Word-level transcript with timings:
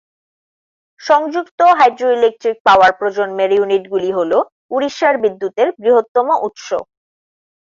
সংযুক্ত 1.01 1.59
hydroelectric 1.79 2.57
power 2.67 2.91
প্রজন্মের 2.99 3.51
ইউনিটগুলি 3.53 4.09
হ'ল 4.17 4.31
উড়িষ্যার 4.75 5.15
বিদ্যুতের 5.23 5.67
বৃহত্তম 5.77 6.27
উৎস। 6.47 6.67